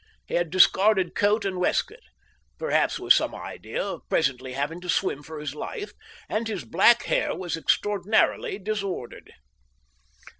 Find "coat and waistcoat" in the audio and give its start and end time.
1.13-1.99